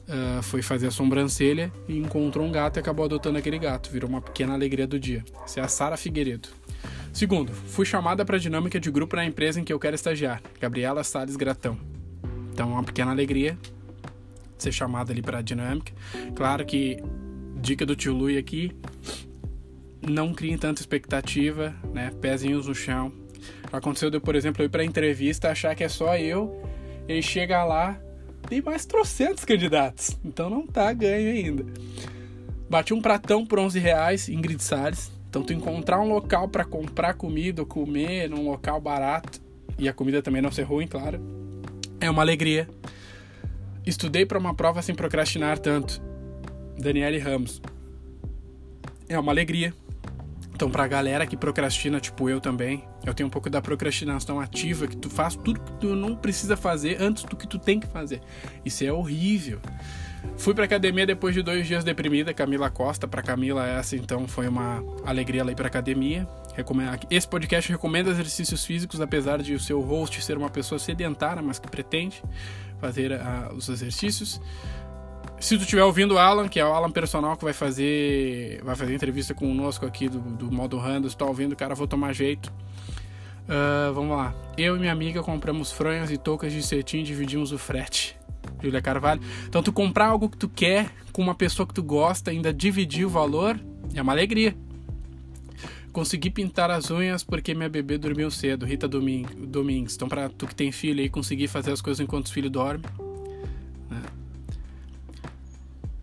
[0.07, 3.89] uh, foi fazer a sobrancelha e encontrou um gato e acabou adotando aquele gato.
[3.89, 5.25] Virou uma pequena alegria do dia.
[5.43, 6.49] Essa é a Sara Figueiredo.
[7.15, 10.41] Segundo, fui chamada para a dinâmica de grupo na empresa em que eu quero estagiar.
[10.59, 11.77] Gabriela Salles Gratão.
[12.51, 13.57] Então, uma pequena alegria
[14.57, 15.93] ser chamado ali para a dinâmica.
[16.35, 17.01] Claro que
[17.55, 18.75] dica do tio Lui aqui,
[20.05, 22.11] não criem tanta expectativa, né?
[22.19, 23.13] Pezinhos no chão.
[23.71, 26.61] Aconteceu de, por exemplo, eu ir para entrevista achar que é só eu
[27.07, 27.97] e chega lá
[28.49, 30.17] tem mais trocentos candidatos.
[30.21, 31.65] Então não tá ganho ainda.
[32.69, 35.14] Bati um pratão por 11 reais, Ingrid Salles.
[35.35, 39.41] Então tu encontrar um local para comprar comida comer num local barato
[39.77, 41.19] e a comida também não ser ruim, claro
[41.99, 42.69] é uma alegria.
[43.85, 46.01] Estudei para uma prova sem procrastinar tanto.
[46.77, 47.61] Daniele Ramos.
[49.07, 49.73] É uma alegria.
[50.53, 54.87] Então, pra galera que procrastina, tipo eu também, eu tenho um pouco da procrastinação ativa,
[54.87, 57.87] que tu faz tudo que tu não precisa fazer antes do que tu tem que
[57.87, 58.21] fazer.
[58.63, 59.59] Isso é horrível.
[60.37, 63.07] Fui pra academia depois de dois dias deprimida, Camila Costa.
[63.07, 66.27] Pra Camila, essa então foi uma alegria ela ir pra academia.
[67.09, 71.59] Esse podcast recomenda exercícios físicos, apesar de o seu host ser uma pessoa sedentária, mas
[71.59, 72.23] que pretende
[72.79, 74.39] fazer uh, os exercícios.
[75.39, 78.75] Se tu estiver ouvindo o Alan, que é o Alan Personal que vai fazer vai
[78.75, 82.51] fazer entrevista conosco aqui do, do modo random, se tá ouvindo, cara, vou tomar jeito.
[83.43, 84.33] Uh, vamos lá.
[84.57, 88.17] Eu e minha amiga compramos fronhas e toucas de cetim e dividimos o frete.
[88.65, 89.21] Julia Carvalho.
[89.47, 93.05] Então, tu comprar algo que tu quer com uma pessoa que tu gosta, ainda dividir
[93.05, 93.59] o valor,
[93.93, 94.55] é uma alegria.
[95.91, 99.95] Consegui pintar as unhas porque minha bebê dormiu cedo, Rita Domingues.
[99.95, 102.85] Então, para tu que tem filho aí, conseguir fazer as coisas enquanto os filhos dormem.
[103.89, 104.01] Né?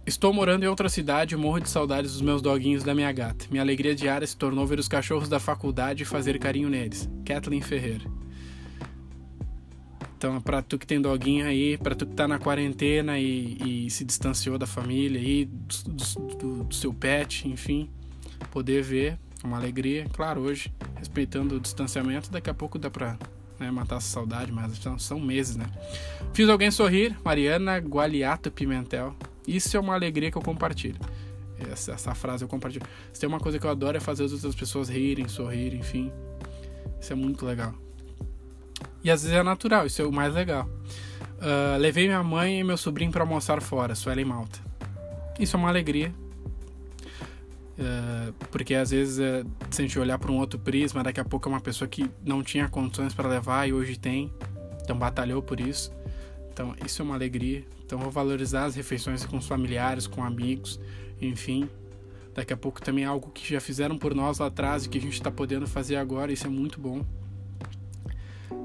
[0.07, 3.45] Estou morando em outra cidade e morro de saudades dos meus doguinhos da minha gata.
[3.51, 7.07] Minha alegria diária se tornou ver os cachorros da faculdade e fazer carinho neles.
[7.25, 8.22] Kathleen Ferreira.
[10.23, 13.91] Então, para tu que tem doguinho aí, para tu que tá na quarentena e, e,
[13.91, 17.91] se distanciou da família e do, do, do, seu pet, enfim,
[18.53, 20.07] poder ver uma alegria.
[20.13, 23.19] Claro, hoje, respeitando o distanciamento, daqui a pouco dá pra
[23.59, 25.67] né, matar essa saudade, mas são, são meses, né?
[26.33, 29.17] Fiz alguém sorrir, Mariana Gualiato Pimentel.
[29.45, 31.01] Isso é uma alegria que eu compartilho.
[31.69, 32.87] Essa, essa frase eu compartilho.
[33.13, 36.13] Se tem uma coisa que eu adoro é fazer as outras pessoas rirem, sorrirem, enfim.
[37.01, 37.75] Isso é muito legal.
[39.05, 40.69] E às vezes é natural, isso é o mais legal.
[41.43, 44.61] Uh, levei minha mãe e meu sobrinho para almoçar fora, Suelen Malta.
[45.41, 46.15] Isso é uma alegria.
[47.73, 51.25] Uh, porque às vezes uh, se a gente olhar para um outro prisma, daqui a
[51.25, 54.33] pouco é uma pessoa que não tinha condições para levar e hoje tem,
[54.83, 55.93] então batalhou por isso.
[56.53, 57.65] Então isso é uma alegria.
[57.85, 60.79] Então vou valorizar as refeições com os familiares, com amigos,
[61.21, 61.69] enfim.
[62.35, 64.99] Daqui a pouco também é algo que já fizeram por nós lá atrás e que
[64.99, 67.05] a gente está podendo fazer agora, isso é muito bom.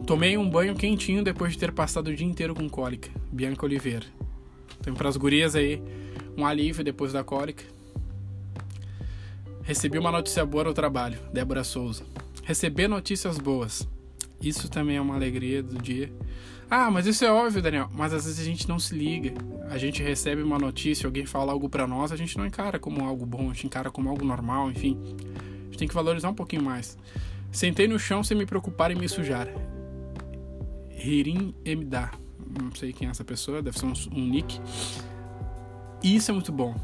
[0.05, 3.09] Tomei um banho quentinho depois de ter passado o dia inteiro com cólica.
[3.31, 4.05] Bianca Oliveira.
[4.79, 5.81] Então, para as gurias aí,
[6.37, 7.63] um alívio depois da cólica.
[9.63, 11.19] Recebi uma notícia boa no trabalho.
[11.33, 12.05] Débora Souza.
[12.43, 13.85] Receber notícias boas.
[14.41, 16.09] Isso também é uma alegria do dia.
[16.69, 17.89] Ah, mas isso é óbvio, Daniel.
[17.93, 19.33] Mas às vezes a gente não se liga.
[19.69, 23.03] A gente recebe uma notícia, alguém fala algo para nós, a gente não encara como
[23.03, 24.97] algo bom, a gente encara como algo normal, enfim.
[25.03, 26.97] A gente tem que valorizar um pouquinho mais.
[27.51, 29.47] Sentei no chão sem me preocupar em me sujar.
[30.97, 32.11] Hirin Emda.
[32.61, 34.59] Não sei quem é essa pessoa, deve ser um, um nick.
[36.03, 36.75] E isso é muito bom.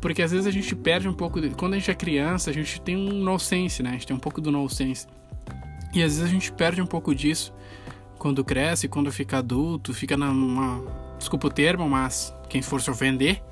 [0.00, 1.40] Porque às vezes a gente perde um pouco.
[1.40, 1.50] De...
[1.50, 3.90] Quando a gente é criança, a gente tem um nonsense, né?
[3.90, 5.06] A gente tem um pouco do nonsense.
[5.94, 7.52] E às vezes a gente perde um pouco disso
[8.18, 10.84] quando cresce, quando fica adulto, fica numa.
[11.18, 13.42] Desculpa o termo, mas quem for se ofender,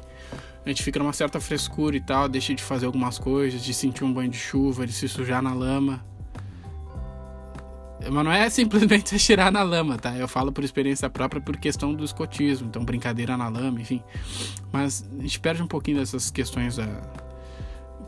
[0.64, 4.04] a gente fica numa certa frescura e tal, deixa de fazer algumas coisas, de sentir
[4.04, 6.04] um banho de chuva, de se sujar na lama.
[8.00, 10.16] Mas não é simplesmente se tirar na lama, tá?
[10.16, 14.02] Eu falo por experiência própria por questão do escotismo, então brincadeira na lama, enfim.
[14.72, 16.78] Mas a gente perde um pouquinho dessas questões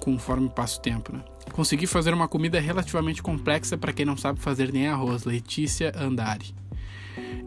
[0.00, 1.22] conforme passa o tempo, né?
[1.52, 5.24] Consegui fazer uma comida relativamente complexa para quem não sabe fazer nem arroz.
[5.24, 6.54] Letícia Andari.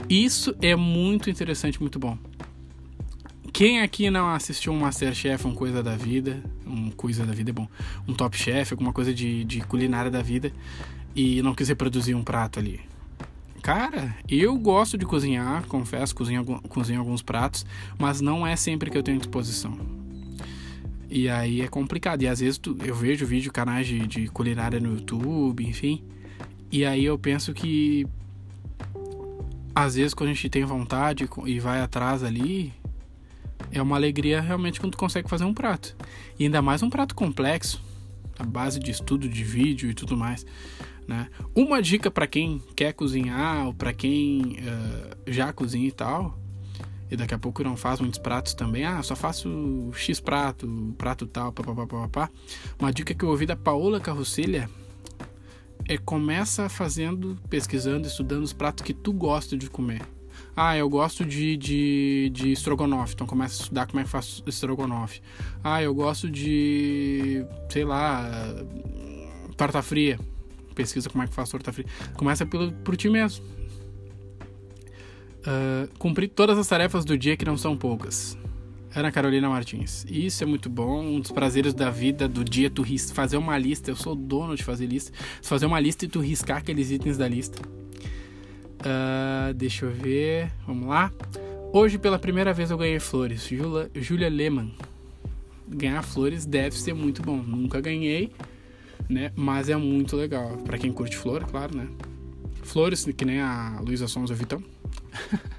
[0.09, 2.17] Isso é muito interessante, muito bom.
[3.53, 7.53] Quem aqui não assistiu um Masterchef, um Coisa da Vida, um Coisa da Vida é
[7.53, 7.67] bom,
[8.07, 10.51] um Top Chef, alguma coisa de, de culinária da vida
[11.15, 12.79] e não quis reproduzir um prato ali?
[13.61, 17.65] Cara, eu gosto de cozinhar, confesso, cozinho, cozinho alguns pratos,
[17.97, 19.77] mas não é sempre que eu tenho disposição.
[21.07, 22.23] E aí é complicado.
[22.23, 26.03] E às vezes tu, eu vejo vídeo, canais de, de culinária no YouTube, enfim.
[26.71, 28.07] E aí eu penso que
[29.75, 32.73] às vezes quando a gente tem vontade e vai atrás ali,
[33.71, 35.95] é uma alegria realmente quando tu consegue fazer um prato.
[36.39, 37.83] E ainda mais um prato complexo,
[38.39, 40.45] a base de estudo de vídeo e tudo mais.
[41.11, 41.27] Né?
[41.53, 46.39] Uma dica para quem quer cozinhar ou para quem uh, já cozinha e tal,
[47.09, 51.27] e daqui a pouco não faz muitos pratos também, ah, só faço X prato, prato
[51.27, 52.29] tal, papapá.
[52.79, 54.69] Uma dica que eu ouvi da Paola Carrocelha
[55.85, 60.03] é começa fazendo, pesquisando, estudando os pratos que tu gosta de comer.
[60.55, 64.41] Ah, eu gosto de, de, de estrogonofe, então começa a estudar como é que faz
[64.47, 65.21] estrogonofe.
[65.61, 68.31] Ah, eu gosto de, sei lá,
[69.57, 70.17] torta fria
[70.73, 71.87] pesquisa como é que faz torta fria.
[72.15, 73.43] Começa pelo, por ti mesmo.
[75.41, 78.37] Uh, cumprir todas as tarefas do dia que não são poucas.
[78.93, 80.05] Ana Carolina Martins.
[80.09, 81.01] Isso é muito bom.
[81.01, 83.89] Um dos prazeres da vida, do dia, tu ris fazer uma lista.
[83.89, 85.11] Eu sou dono de fazer lista.
[85.41, 87.61] Fazer uma lista e tu riscar aqueles itens da lista.
[88.81, 90.51] Uh, deixa eu ver.
[90.67, 91.11] Vamos lá.
[91.73, 93.47] Hoje, pela primeira vez, eu ganhei flores.
[93.47, 94.73] Julia, Julia Lehmann.
[95.67, 97.37] Ganhar flores deve ser muito bom.
[97.37, 98.29] Nunca ganhei
[99.11, 99.31] né?
[99.35, 100.57] Mas é muito legal.
[100.65, 101.87] para quem curte flor, claro, né?
[102.63, 104.63] Flores, que nem a Luísa Sonza Vitão.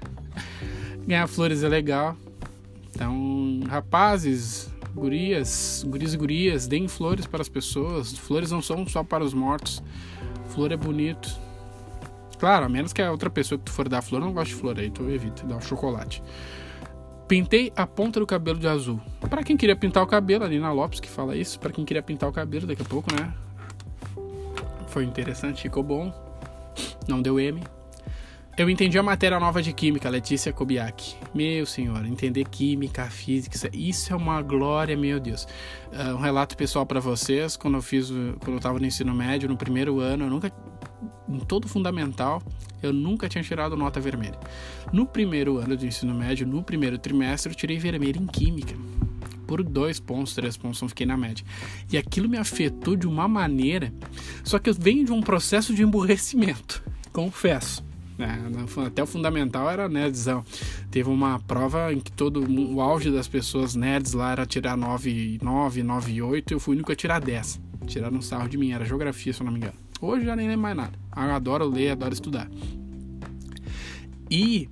[1.05, 2.17] Ganhar flores é legal.
[2.89, 8.17] Então, rapazes, gurias, guris e gurias, deem flores para as pessoas.
[8.17, 9.83] Flores não são só para os mortos.
[10.49, 11.29] Flor é bonito.
[12.39, 14.59] Claro, a menos que a outra pessoa que tu for dar flor não goste de
[14.59, 16.21] flor, aí tu evita, dá um chocolate.
[17.27, 18.99] Pintei a ponta do cabelo de azul.
[19.29, 22.03] Para quem queria pintar o cabelo, ali na Lopes que fala isso, para quem queria
[22.03, 23.33] pintar o cabelo daqui a pouco, né?
[24.87, 26.13] Foi interessante, ficou bom.
[27.07, 27.61] Não deu M.
[28.55, 31.15] Eu entendi a matéria nova de química, Letícia Kobiak.
[31.33, 35.47] Meu senhor, entender química, física, isso é uma glória, meu Deus.
[35.91, 39.49] Uh, um relato pessoal para vocês, quando eu fiz, quando eu tava no ensino médio,
[39.49, 40.51] no primeiro ano, eu nunca
[41.27, 42.41] em todo fundamental,
[42.81, 44.39] eu nunca tinha tirado nota vermelha.
[44.91, 48.75] No primeiro ano do ensino médio, no primeiro trimestre, eu tirei vermelho em química
[49.47, 51.45] por dois pontos, três pontos, não fiquei na média.
[51.91, 53.93] E aquilo me afetou de uma maneira.
[54.43, 57.85] Só que eu venho de um processo de emburrecimento, confesso.
[58.17, 60.43] É, até o fundamental era nerdzão.
[60.91, 65.39] Teve uma prova em que todo o auge das pessoas nerds lá era tirar 9,
[65.41, 66.53] 9, 9, 8.
[66.53, 67.59] Eu fui nunca tirar 10.
[67.87, 69.82] Tiraram um sarro de mim, era geografia, se eu não me engano.
[70.03, 70.99] Hoje já nem lembro mais nada.
[71.15, 72.49] Eu adoro ler, adoro estudar.
[74.29, 74.67] E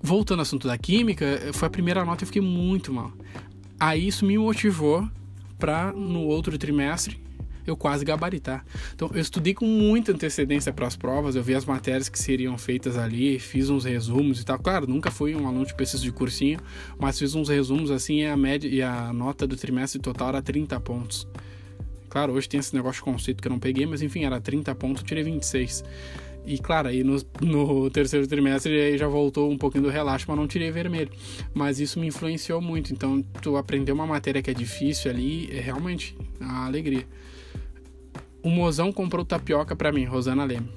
[0.00, 3.12] voltando ao assunto da química, foi a primeira nota e eu fiquei muito mal.
[3.78, 5.06] Aí isso me motivou
[5.58, 7.22] para no outro trimestre
[7.66, 8.64] eu quase gabaritar.
[8.94, 12.56] Então eu estudei com muita antecedência para as provas, eu vi as matérias que seriam
[12.56, 14.58] feitas ali, fiz uns resumos e tal.
[14.58, 16.58] Claro, nunca fui um aluno de pesquisa de cursinho,
[16.98, 20.40] mas fiz uns resumos assim e a média e a nota do trimestre total era
[20.40, 21.28] 30 pontos.
[22.08, 24.74] Claro, hoje tem esse negócio de conceito que eu não peguei, mas enfim, era 30
[24.74, 25.84] pontos, tirei 26.
[26.46, 30.36] E claro, aí no, no terceiro trimestre aí já voltou um pouquinho do relaxo, mas
[30.36, 31.10] não tirei vermelho.
[31.52, 32.92] Mas isso me influenciou muito.
[32.92, 37.04] Então, tu aprender uma matéria que é difícil ali é realmente uma alegria.
[38.44, 40.70] O mozão comprou tapioca para mim, Rosana Leme.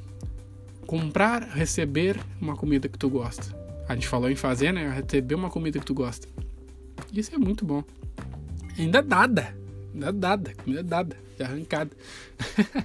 [0.87, 3.55] Comprar, receber uma comida que tu gosta.
[3.87, 4.89] A gente falou em fazer, né?
[4.89, 6.27] Receber uma comida que tu gosta.
[7.13, 7.83] Isso é muito bom.
[8.75, 9.58] Ainda dada.
[9.99, 10.53] Ainda dada.
[10.63, 11.17] Comida dada.
[11.39, 11.91] Arrancada.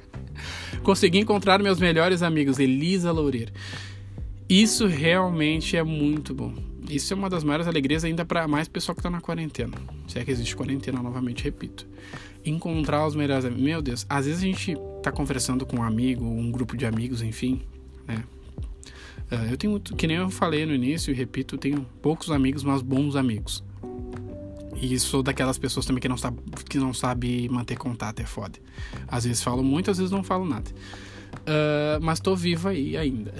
[0.83, 3.53] Consegui encontrar meus melhores amigos, Elisa Loureiro.
[4.49, 6.53] Isso realmente é muito bom.
[6.89, 9.73] Isso é uma das maiores alegrias ainda para mais pessoal que está na quarentena.
[10.07, 11.87] Se é que existe quarentena, novamente repito.
[12.45, 13.65] Encontrar os melhores amigos.
[13.65, 17.23] Meu Deus, às vezes a gente tá conversando com um amigo, um grupo de amigos,
[17.23, 17.63] enfim,
[18.07, 18.23] né?
[19.31, 23.17] Ah, eu tenho, que nem eu falei no início repito, tenho poucos amigos, mas bons
[23.17, 23.65] amigos.
[24.81, 28.59] E sou daquelas pessoas também que não sabe, que não sabe manter contato, é foda.
[29.09, 30.71] Às vezes falo muito, às vezes não falo nada.
[31.43, 33.33] Uh, mas tô vivo aí ainda.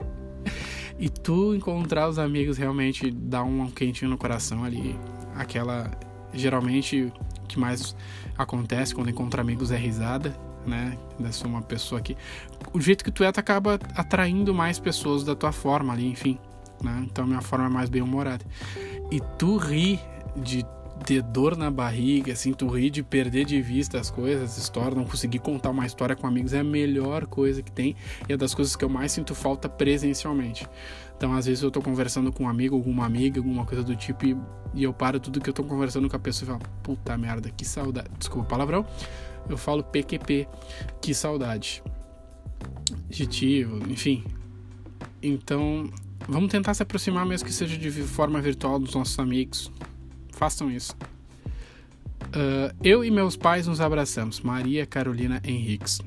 [0.98, 4.98] e tu encontrar os amigos realmente dá um quentinho no coração ali.
[5.34, 5.90] Aquela.
[6.34, 7.94] Geralmente, o que mais
[8.38, 10.34] acontece quando encontra amigos é risada,
[10.66, 10.96] né?
[11.18, 12.16] Dessa uma pessoa que.
[12.72, 16.38] O jeito que tu é, tu acaba atraindo mais pessoas da tua forma ali, enfim.
[16.82, 17.04] Né?
[17.04, 18.44] Então, minha forma é mais bem-humorada.
[19.10, 20.00] E tu ri
[20.36, 20.64] de
[21.02, 25.04] ter dor na barriga, assim, tu rir de perder de vista as coisas, história, não
[25.04, 27.96] conseguir contar uma história com amigos é a melhor coisa que tem
[28.28, 30.66] e é das coisas que eu mais sinto falta presencialmente.
[31.16, 34.26] Então, às vezes eu tô conversando com um amigo, alguma amiga, alguma coisa do tipo
[34.26, 34.36] e,
[34.74, 37.50] e eu paro tudo que eu tô conversando com a pessoa e falo, puta merda,
[37.50, 38.08] que saudade.
[38.18, 38.86] Desculpa o palavrão.
[39.48, 40.48] Eu falo PQP,
[41.00, 41.82] que saudade.
[43.08, 44.24] Adjetivo, enfim.
[45.22, 45.88] Então,
[46.28, 49.70] vamos tentar se aproximar mesmo que seja de forma virtual dos nossos amigos
[50.42, 50.96] façam isso.
[52.34, 54.40] Uh, eu e meus pais nos abraçamos.
[54.40, 56.00] Maria Carolina Henriques.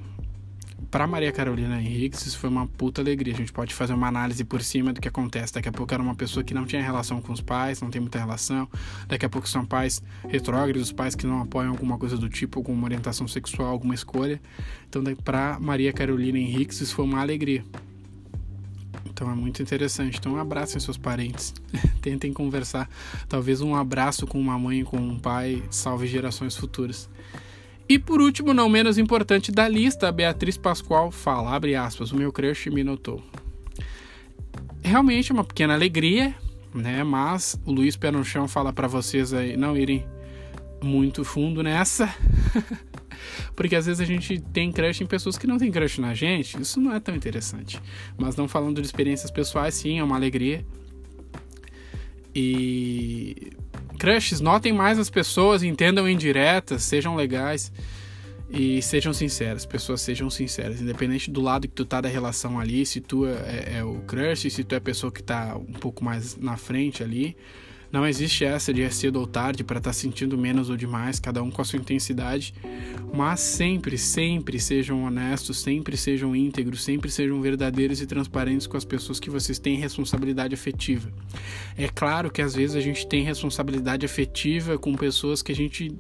[0.92, 3.34] Para Maria Carolina Henriques, isso foi uma puta alegria.
[3.34, 5.54] A gente pode fazer uma análise por cima do que acontece.
[5.54, 8.02] Daqui a pouco era uma pessoa que não tinha relação com os pais, não tem
[8.02, 8.68] muita relação.
[9.08, 12.84] Daqui a pouco são pais retrógrados, pais que não apoiam alguma coisa do tipo, alguma
[12.84, 14.42] orientação sexual, alguma escolha.
[14.90, 17.64] Então, para Maria Carolina Henriques, isso foi uma alegria.
[19.16, 20.18] Então é muito interessante.
[20.20, 21.54] Então abracem seus parentes,
[22.04, 22.90] tentem conversar.
[23.30, 27.10] Talvez um abraço com uma mãe, com um pai, salve gerações futuras.
[27.88, 32.18] E por último, não menos importante da lista, a Beatriz Pascoal fala, abre aspas, o
[32.18, 33.24] meu crush me notou.
[34.84, 36.36] Realmente é uma pequena alegria,
[36.74, 37.02] né?
[37.02, 40.06] Mas o Luiz Pé no Chão fala para vocês aí não irem
[40.84, 42.14] muito fundo nessa.
[43.56, 46.62] Porque às vezes a gente tem crush em pessoas que não têm crush na gente,
[46.62, 47.82] isso não é tão interessante.
[48.18, 50.66] Mas não falando de experiências pessoais, sim, é uma alegria.
[52.34, 53.52] E
[53.98, 57.72] crushes, notem mais as pessoas, entendam indiretas, sejam legais
[58.50, 59.66] e sejam sinceras.
[59.66, 63.78] Pessoas sejam sinceras, independente do lado que tu tá da relação ali, se tu é,
[63.78, 67.04] é o crush, se tu é a pessoa que tá um pouco mais na frente
[67.04, 67.36] ali.
[67.96, 71.18] Não existe essa de é cedo ou tarde para estar tá sentindo menos ou demais,
[71.18, 72.54] cada um com a sua intensidade,
[73.14, 78.84] mas sempre, sempre sejam honestos, sempre sejam íntegros, sempre sejam verdadeiros e transparentes com as
[78.84, 81.10] pessoas que vocês têm responsabilidade afetiva.
[81.78, 85.98] É claro que às vezes a gente tem responsabilidade afetiva com pessoas que a gente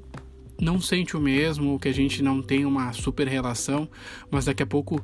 [0.59, 3.87] não sente o mesmo, que a gente não tem uma super relação,
[4.29, 5.01] mas daqui a pouco,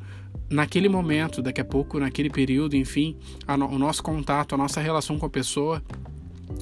[0.49, 3.15] naquele momento, daqui a pouco, naquele período, enfim,
[3.58, 5.82] no, o nosso contato, a nossa relação com a pessoa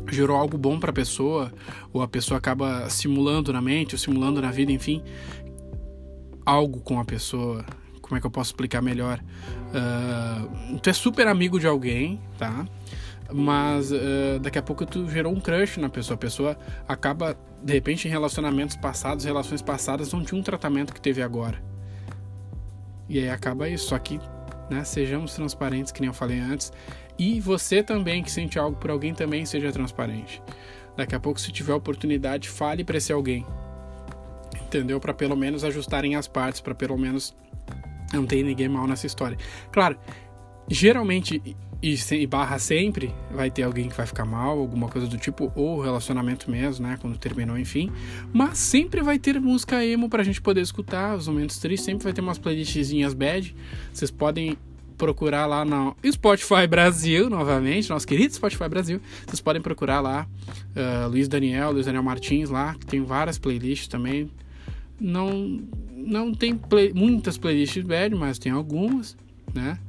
[0.10, 1.52] gerou algo bom para a pessoa,
[1.94, 5.04] ou a pessoa acaba simulando na mente, ou simulando na vida, enfim,
[6.46, 7.66] algo com a pessoa.
[8.02, 9.20] Como é que eu posso explicar melhor?
[9.70, 12.66] Uh, tu é super amigo de alguém, tá?
[13.32, 16.16] Mas uh, daqui a pouco tu gerou um crush na pessoa.
[16.16, 16.58] A pessoa
[16.88, 21.62] acaba, de repente, em relacionamentos passados, relações passadas, não tinha um tratamento que teve agora.
[23.08, 23.90] E aí acaba isso.
[23.90, 24.20] Só que,
[24.72, 26.72] né, sejamos transparentes, que nem eu falei antes.
[27.20, 30.42] E você também que sente algo por alguém também seja transparente.
[30.96, 33.46] Daqui a pouco, se tiver oportunidade, fale para esse alguém.
[34.62, 35.00] Entendeu?
[35.02, 37.36] Para pelo menos ajustarem as partes, para pelo menos
[38.14, 39.38] não ter ninguém mal nessa história.
[39.72, 39.98] Claro,
[40.70, 41.42] geralmente
[41.82, 45.52] e, e, barra sempre vai ter alguém que vai ficar mal, alguma coisa do tipo,
[45.56, 46.98] ou relacionamento mesmo, né?
[47.00, 47.92] Quando terminou, enfim.
[48.34, 52.14] Mas sempre vai ter música emo pra gente poder escutar, os momentos tristes, sempre vai
[52.14, 53.56] ter umas playlistzinhas bad.
[53.94, 54.58] Vocês podem
[55.00, 59.02] procurar lá no Spotify Brasil, novamente, nosso querido Spotify Brasil.
[59.26, 60.28] Vocês podem procurar lá
[60.76, 64.30] uh, Luiz Daniel, Luiz Daniel Martins lá, que tem várias playlists também.
[65.00, 65.62] Não,
[65.96, 69.16] não tem play, muitas playlists bad, mas tem algumas,
[69.54, 69.80] né?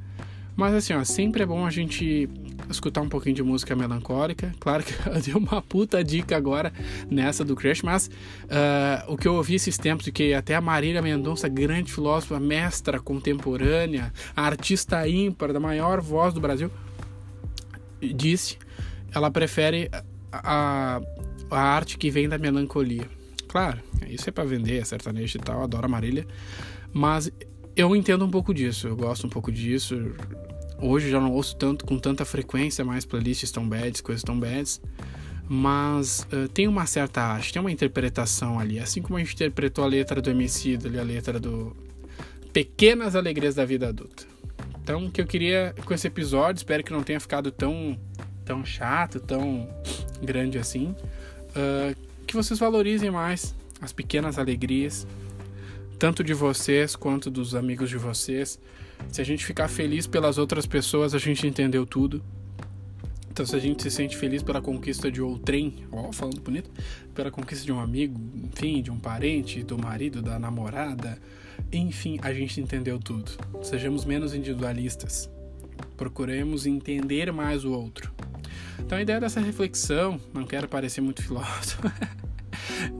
[0.57, 2.29] Mas assim, ó, sempre é bom a gente
[2.71, 4.53] escutar um pouquinho de música melancólica.
[4.59, 6.73] Claro que eu dei uma puta dica agora
[7.11, 11.03] nessa do Crush, mas uh, o que eu ouvi esses tempos que até a Marília
[11.03, 16.71] Mendonça, grande filósofa, mestra contemporânea, artista ímpar, da maior voz do Brasil,
[18.01, 18.57] disse,
[19.15, 19.91] ela prefere
[20.33, 21.01] a,
[21.51, 23.09] a arte que vem da melancolia.
[23.49, 26.27] Claro, isso é para vender, é sertanejo e tal, adoro a Marília,
[26.93, 27.31] mas
[27.75, 30.15] eu entendo um pouco disso, eu gosto um pouco disso,
[30.81, 34.81] Hoje já não ouço tanto com tanta frequência mais playlists tão bads, coisas tão bads,
[35.49, 39.85] mas uh, tem uma certa arte, tem uma interpretação ali, assim como a gente interpretou
[39.85, 41.77] a letra do MC, ali, a letra do
[42.53, 44.25] Pequenas Alegrias da Vida Adulta.
[44.83, 47.99] Então, o que eu queria com esse episódio, espero que não tenha ficado tão,
[48.45, 49.69] tão chato, tão
[50.23, 50.95] grande assim,
[51.51, 55.07] uh, que vocês valorizem mais as pequenas alegrias,
[55.99, 58.59] tanto de vocês quanto dos amigos de vocês.
[59.09, 62.23] Se a gente ficar feliz pelas outras pessoas, a gente entendeu tudo.
[63.31, 66.71] Então, se a gente se sente feliz pela conquista de outrem, ó, falando bonito,
[67.15, 71.19] pela conquista de um amigo, enfim, de um parente, do marido, da namorada,
[71.73, 73.33] enfim, a gente entendeu tudo.
[73.63, 75.31] Sejamos menos individualistas.
[75.97, 78.13] Procuremos entender mais o outro.
[78.79, 81.83] Então, a ideia dessa reflexão, não quero parecer muito filósofo,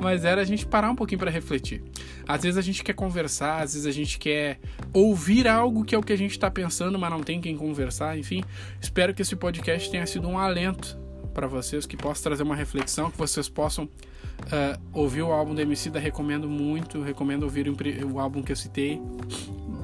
[0.01, 1.83] mas era a gente parar um pouquinho para refletir.
[2.27, 4.59] Às vezes a gente quer conversar, às vezes a gente quer
[4.93, 8.19] ouvir algo que é o que a gente está pensando, mas não tem quem conversar.
[8.19, 8.43] Enfim,
[8.81, 10.99] espero que esse podcast tenha sido um alento
[11.31, 15.61] para vocês, que possa trazer uma reflexão, que vocês possam uh, ouvir o álbum do
[15.61, 17.77] MC da recomendo muito, recomendo ouvir o,
[18.13, 19.01] o, álbum que eu citei,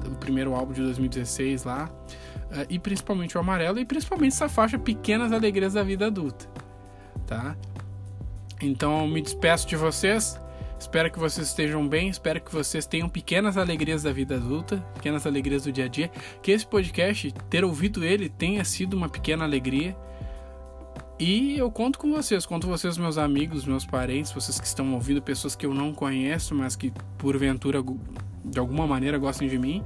[0.05, 4.77] o primeiro álbum de 2016 lá, uh, e principalmente o Amarelo, e principalmente essa faixa
[4.77, 6.47] Pequenas Alegrias da Vida Adulta,
[7.25, 7.55] tá?
[8.61, 10.39] Então me despeço de vocês.
[10.79, 15.25] Espero que vocês estejam bem, espero que vocês tenham pequenas alegrias da vida adulta, pequenas
[15.25, 16.11] alegrias do dia a dia.
[16.41, 19.97] Que esse podcast, ter ouvido ele, tenha sido uma pequena alegria.
[21.19, 24.93] E eu conto com vocês, conto com vocês, meus amigos, meus parentes, vocês que estão
[24.93, 27.83] ouvindo, pessoas que eu não conheço, mas que porventura
[28.45, 29.83] de alguma maneira gostem de mim.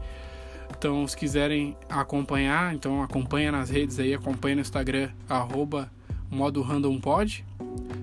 [0.78, 5.90] Então, se quiserem acompanhar, então acompanha nas redes aí, acompanha no Instagram, arroba
[6.32, 7.46] modo randompod.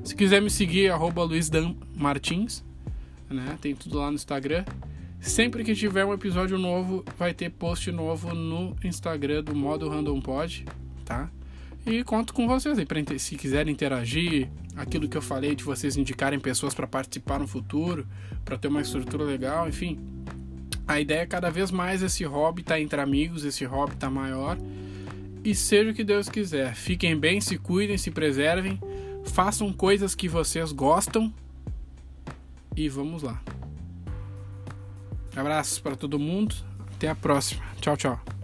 [0.05, 1.26] Se quiser me seguir, arroba
[3.29, 3.59] né?
[3.61, 4.64] Tem tudo lá no Instagram.
[5.20, 10.20] Sempre que tiver um episódio novo, vai ter post novo no Instagram do Modo Random
[10.20, 10.64] Pod,
[11.05, 11.29] tá?
[11.85, 16.39] E conto com vocês aí, se quiserem interagir, aquilo que eu falei de vocês indicarem
[16.39, 18.07] pessoas para participar no futuro,
[18.45, 19.99] para ter uma estrutura legal, enfim.
[20.87, 24.57] A ideia é cada vez mais esse hobby tá entre amigos, esse hobby tá maior.
[25.49, 26.75] E seja o que Deus quiser.
[26.75, 28.79] Fiquem bem, se cuidem, se preservem,
[29.25, 31.33] façam coisas que vocês gostam
[32.77, 33.43] e vamos lá.
[35.35, 36.55] Abraços para todo mundo.
[36.95, 37.65] Até a próxima.
[37.81, 38.38] Tchau, tchau.